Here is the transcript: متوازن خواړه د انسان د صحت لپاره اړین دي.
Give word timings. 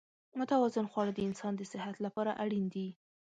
متوازن 0.39 0.85
خواړه 0.91 1.11
د 1.15 1.19
انسان 1.27 1.53
د 1.57 1.61
صحت 1.71 1.95
لپاره 2.05 2.31
اړین 2.43 2.65
دي. 2.73 2.87